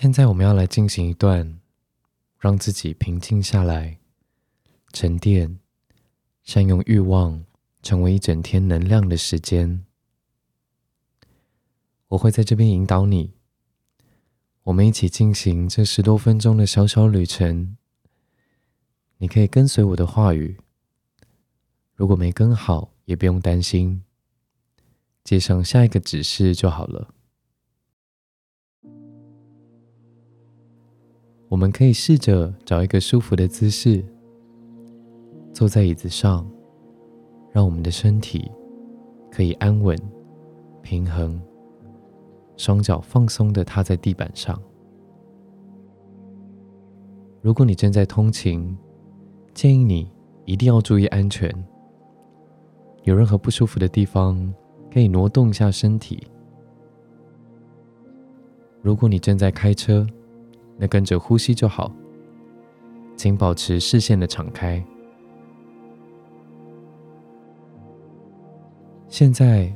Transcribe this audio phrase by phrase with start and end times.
[0.00, 1.60] 现在我们要来进行一段
[2.38, 3.98] 让自己平静下来、
[4.94, 5.58] 沉淀、
[6.42, 7.44] 善用欲望
[7.82, 9.84] 成为一整天能量的时间。
[12.08, 13.34] 我会在这边引导你，
[14.62, 17.76] 我们一起进行这十多分钟的小小旅程。
[19.18, 20.56] 你可以跟随我的话语，
[21.94, 24.02] 如果没跟好，也不用担心，
[25.22, 27.12] 接上下一个指示就好了。
[31.50, 34.04] 我们可以试着找一个舒服的姿势，
[35.52, 36.48] 坐在椅子上，
[37.50, 38.48] 让我们的身体
[39.32, 39.98] 可以安稳、
[40.80, 41.42] 平衡，
[42.56, 44.56] 双脚放松的踏在地板上。
[47.42, 48.78] 如果你正在通勤，
[49.52, 50.08] 建议你
[50.44, 51.52] 一定要注意安全。
[53.02, 54.54] 有任何不舒服的地方，
[54.92, 56.28] 可以挪动一下身体。
[58.82, 60.06] 如果你正在开车，
[60.82, 61.92] 那跟着呼吸就好，
[63.14, 64.82] 请保持视线的敞开。
[69.08, 69.70] 现在，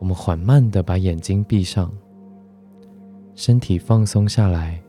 [0.00, 1.88] 我们缓慢的把眼睛闭上，
[3.36, 4.82] 身体放松下来，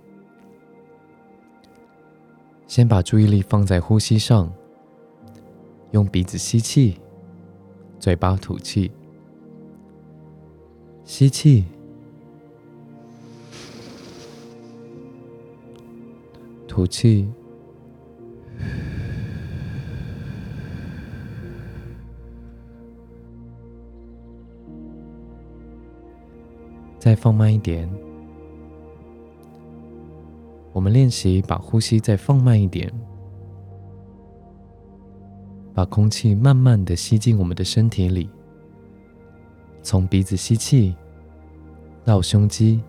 [2.66, 4.52] 先把注意力放在呼吸上，
[5.92, 7.00] 用鼻子吸气，
[8.00, 8.92] 嘴巴吐气，
[11.04, 11.66] 吸气。
[16.80, 17.28] 吐气，
[26.98, 27.90] 再放慢一点。
[30.72, 32.90] 我们练习把呼吸再放慢一点，
[35.74, 38.30] 把空气慢慢的吸进我们的身体里，
[39.82, 40.96] 从鼻子吸气，
[42.06, 42.82] 到胸肌，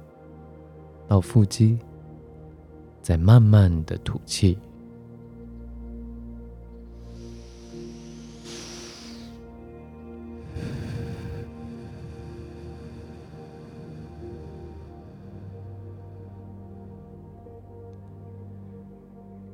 [1.09, 1.77] 到腹肌。
[3.11, 4.57] 在慢慢的吐气。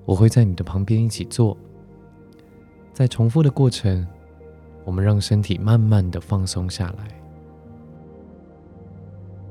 [0.05, 1.57] 我会在你的旁边一起做，
[2.93, 4.07] 在重复的过程，
[4.85, 7.09] 我们让身体慢慢的放松下来。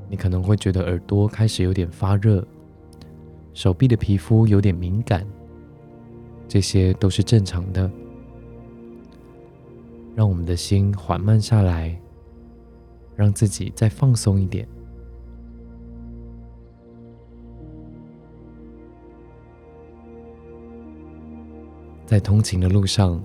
[0.08, 2.46] 你可能会觉得耳朵开始有点发热。
[3.56, 5.26] 手臂的皮肤有点敏感，
[6.46, 7.90] 这些都是正常的。
[10.14, 11.98] 让我们的心缓慢下来，
[13.16, 14.68] 让自己再放松一点。
[22.04, 23.24] 在通勤的路上，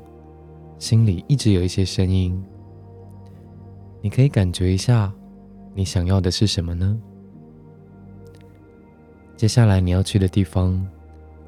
[0.80, 2.42] 心里一直有一些声音，
[4.00, 5.14] 你可以感觉一下，
[5.76, 6.98] 你想要的是什么呢？
[9.42, 10.80] 接下来你要去的地方，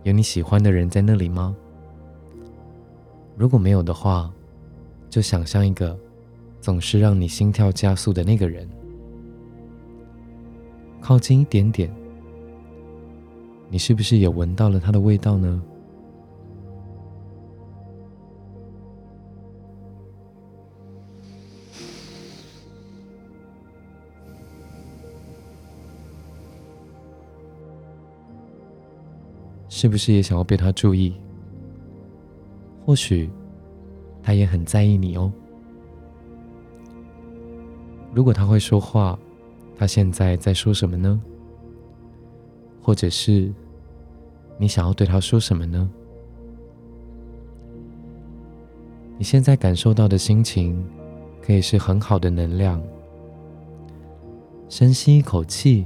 [0.02, 1.56] 有你喜欢的人在那里吗？
[3.38, 4.34] 如果没有的话，
[5.12, 5.96] 就想象一个
[6.60, 8.68] 总是让你心跳加速的那个人，
[11.00, 11.88] 靠近一点点，
[13.70, 15.62] 你是不是也闻到了他的味道呢？
[29.76, 31.16] 是不是也想要被他注意？
[32.86, 33.28] 或许
[34.22, 35.34] 他也很在意你哦。
[38.14, 39.18] 如果他会说话，
[39.76, 41.20] 他现在在说什么呢？
[42.84, 43.52] 或者是
[44.60, 45.90] 你想要对他说什么呢？
[49.18, 50.86] 你现在感受到的心情，
[51.42, 52.80] 可以是很好的能量。
[54.70, 55.86] 深吸一口气。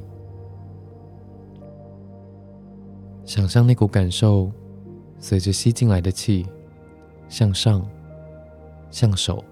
[3.28, 4.50] 想象那股感受，
[5.20, 6.48] 随着吸进来的气，
[7.28, 7.86] 向上，
[8.90, 9.44] 向手，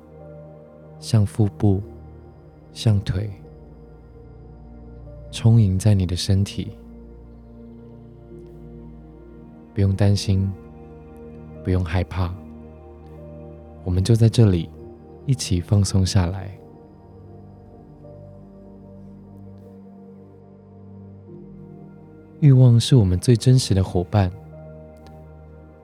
[0.98, 1.84] 向腹部，
[2.72, 3.30] 向腿，
[5.30, 6.72] 充盈在你的身体。
[9.74, 10.50] 不用担心，
[11.62, 12.34] 不用害怕，
[13.84, 14.70] 我们就在这里，
[15.26, 16.58] 一起放松下来。
[22.46, 24.32] 欲望是我们最真实的伙伴，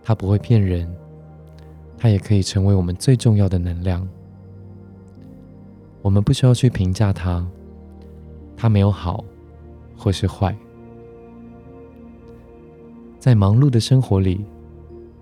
[0.03, 0.87] 它不会骗人，
[1.97, 4.07] 它也可以成为我们最重要的能量。
[6.03, 7.43] 我们不需要去评价它，
[8.55, 9.25] 它没有好
[9.97, 10.55] 或是坏。
[13.17, 14.45] 在忙碌的生活里，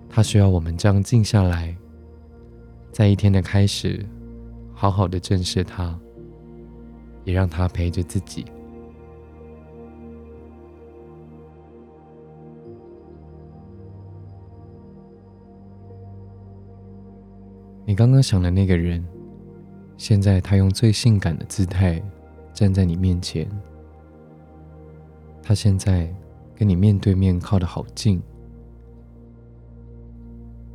[0.09, 1.73] 它需要我们这样静下来，
[2.91, 4.05] 在一天的开始，
[4.73, 5.97] 好好的正视它，
[7.23, 8.43] 也让它陪着自己。
[17.99, 19.05] 刚刚想的那个人，
[19.97, 22.01] 现在他用最性感的姿态
[22.53, 23.45] 站在你面前。
[25.43, 26.09] 他现在
[26.55, 28.21] 跟你面对面靠得好近，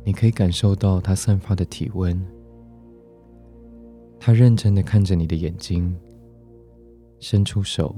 [0.03, 2.23] 你可以感受到他散发的体温。
[4.19, 5.97] 他认真的看着你的眼睛，
[7.19, 7.95] 伸出手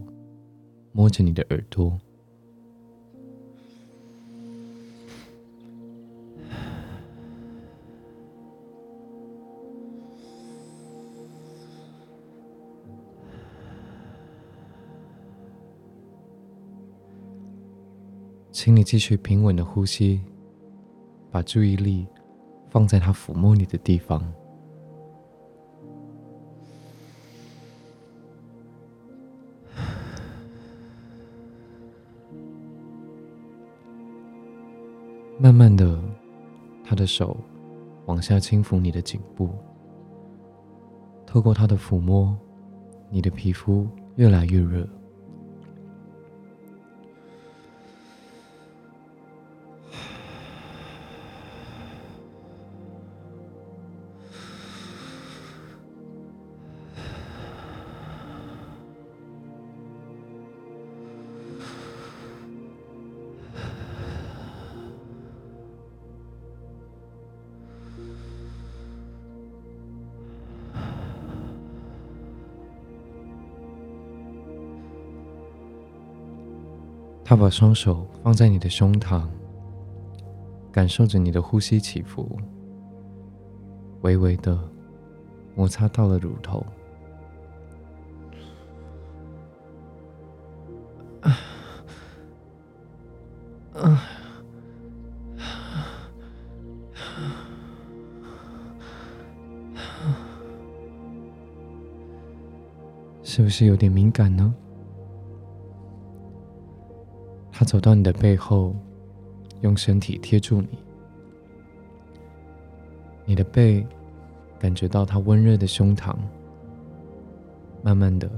[0.94, 2.00] 摸着你的耳朵。
[18.59, 20.19] 请你继续平稳的呼吸，
[21.30, 22.07] 把注意力
[22.71, 24.19] 放在他抚摸你的地方。
[35.38, 36.01] 慢慢的，
[36.83, 37.38] 他的手
[38.07, 39.51] 往下轻抚你的颈部，
[41.27, 42.36] 透过他的抚摸，
[43.12, 44.89] 你的皮肤越来越热。
[77.30, 79.28] 他把双手放在你的胸膛，
[80.72, 82.40] 感受着你的呼吸起伏，
[84.00, 84.58] 微微的
[85.54, 86.66] 摩擦到了乳头。
[103.22, 104.56] 是不是有点敏感呢？
[107.68, 108.74] 走到你的背后，
[109.60, 110.69] 用身体贴住你，
[113.25, 113.86] 你的背
[114.58, 116.16] 感觉到他温热的胸膛，
[117.84, 118.31] 慢慢的，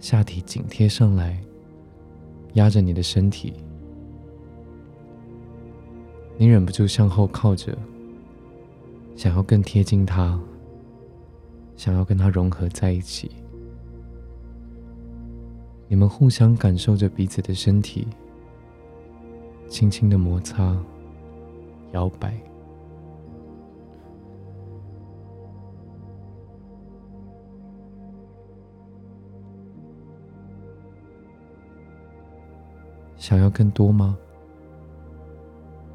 [0.00, 1.42] 下体紧贴上来，
[2.52, 3.54] 压着你的身体，
[6.36, 7.74] 你忍不住向后靠着，
[9.16, 10.38] 想要更贴近他，
[11.74, 13.30] 想要跟他融合在一起。
[15.88, 18.06] 你们互相感受着彼此的身体，
[19.68, 20.76] 轻轻的摩擦、
[21.92, 22.34] 摇摆，
[33.16, 34.16] 想要更多吗？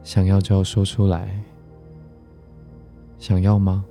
[0.03, 1.41] 想要就要说出来。
[3.17, 3.85] 想要吗？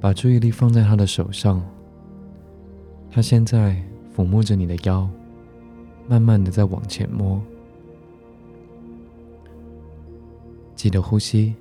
[0.00, 1.60] 把注意力放在他的手上，
[3.10, 3.82] 他现在
[4.16, 5.08] 抚摸着你的腰，
[6.08, 7.42] 慢慢的在往前摸。
[10.76, 11.56] 记得呼吸，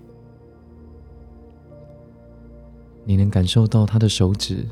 [3.04, 4.64] 你能感受到他的手指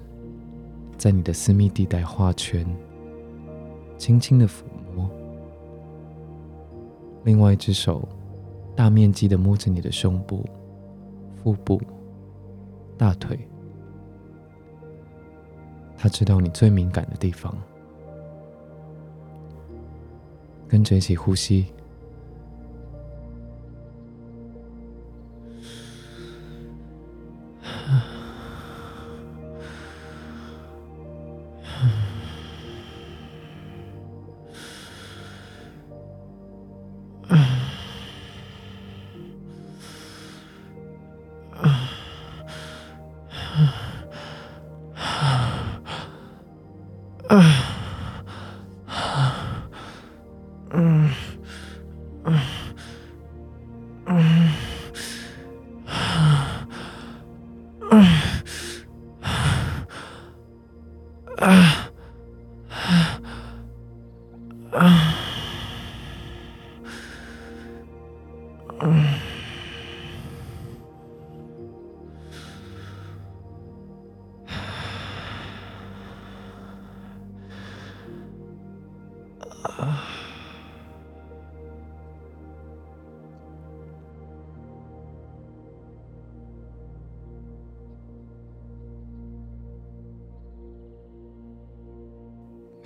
[0.96, 2.64] 在你的私密地带画圈，
[3.98, 4.85] 轻轻的抚摸。
[7.25, 8.08] 另外一只手
[8.75, 10.46] 大面积的摸着你的胸部、
[11.36, 11.82] 腹部、
[12.98, 13.38] 大腿。
[15.98, 17.58] 他知道你最敏感的地方，
[20.67, 21.65] 跟着一起呼吸。
[61.42, 61.92] 아,
[64.72, 65.05] 아, 아.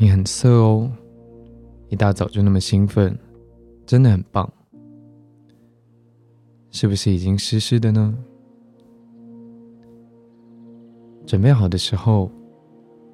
[0.01, 0.89] 你很色哦，
[1.89, 3.19] 一大早就那么兴奋，
[3.85, 4.49] 真的很棒。
[6.71, 8.17] 是不是已经湿湿的呢？
[11.25, 12.31] 准备好的时候，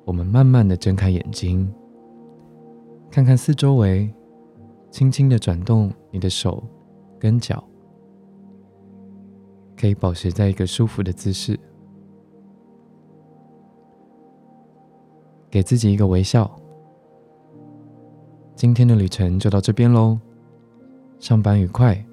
[0.06, 1.68] 我们慢慢的睁开眼睛，
[3.10, 4.14] 看看四周围，
[4.92, 6.64] 轻轻的转动你的手
[7.18, 7.64] 跟脚，
[9.76, 11.60] 可以保持在一个舒服的姿势，
[15.50, 16.56] 给自己一个微笑。
[18.66, 20.18] 今天的旅程就到这边喽，
[21.20, 22.04] 上班愉快。